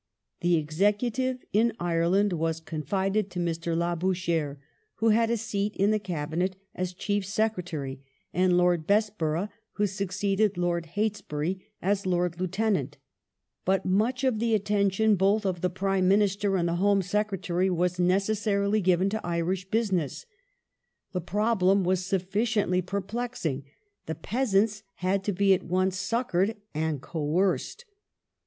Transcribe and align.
The 0.39 0.55
executive 0.57 1.45
in 1.53 1.73
q^ences 1.73 1.75
Ireland 1.79 2.33
was 2.33 2.59
confided 2.59 3.29
to 3.29 3.39
Mr. 3.39 3.77
Labouchere, 3.77 4.57
who 4.95 5.09
had 5.09 5.29
a 5.29 5.37
seat 5.37 5.75
in 5.75 5.91
the 5.91 5.99
Cabinet 5.99 6.55
as 6.73 6.95
Chief 6.95 7.23
Secretary, 7.23 8.01
and 8.33 8.57
Lord 8.57 8.87
Bessborough 8.87 9.49
who 9.73 9.85
succeeded 9.85 10.57
Lord 10.57 10.87
Heytesbury 10.95 11.67
as 11.83 12.07
Lord 12.07 12.39
Lieutenant; 12.41 12.97
but 13.63 13.85
much 13.85 14.23
of 14.23 14.39
the 14.39 14.55
attention 14.55 15.17
both 15.17 15.45
of 15.45 15.61
the 15.61 15.69
Prime 15.69 16.07
Minister 16.07 16.57
and 16.57 16.67
the 16.67 16.77
Home 16.81 17.03
Secretary 17.03 17.69
was 17.69 17.99
necessarily 17.99 18.81
given 18.81 19.07
to 19.11 19.23
Irish 19.23 19.69
business. 19.69 20.25
The 21.11 21.21
problem 21.21 21.83
was 21.83 22.03
sufficiently 22.03 22.81
peiplexing: 22.81 23.65
the 24.07 24.15
peasants 24.15 24.81
had 24.95 25.23
to 25.25 25.31
be 25.31 25.53
at 25.53 25.61
once 25.61 25.95
succoured 25.99 26.55
and 26.73 27.01
coerced. 27.03 27.85